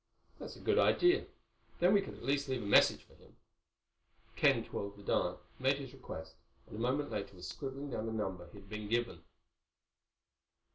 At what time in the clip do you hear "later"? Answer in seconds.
7.11-7.35